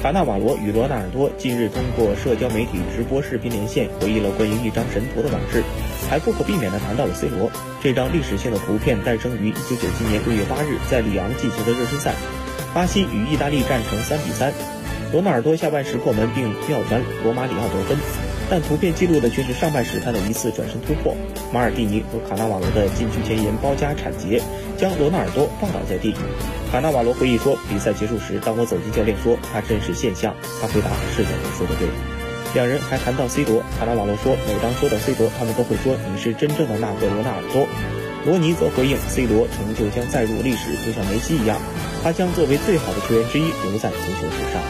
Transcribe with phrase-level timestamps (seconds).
[0.00, 5.60] 卡纳瓦罗与罗纳尔多近日通过社交媒体直播视频连线，回忆了关于一张神图的往事，
[6.08, 7.50] 还不可避免地谈到了 C 罗。
[7.82, 12.14] 这张历史性的图片诞生于1997年6月8日在里昂进行的热身赛，
[12.72, 14.52] 巴西与意大利战成3比3，
[15.12, 17.98] 罗纳尔多下半时破门并妙传罗马里奥得分，
[18.50, 21.14] 但图片记录的却是上半时他的一次转身突破，
[21.52, 24.42] 马尔蒂尼和卡纳瓦罗的禁区前沿包夹铲截，
[24.78, 26.14] 将罗纳尔多放倒在地。
[26.72, 31.88] 卡纳瓦罗回忆说：“比赛结束时，当我走进教练说他真是现象，他回答是的，你说的对。”
[32.54, 37.68] 两人还谈到 C 罗，卡纳瓦罗说：“每当说到 C 罗，他们都会说你是真正的那个罗纳尔多。”
[38.24, 41.60] 罗尼则回应：“C 罗成就将载入历史，就像梅西一样，
[42.02, 44.62] 他将作为最好的球员之一留在足球史上。”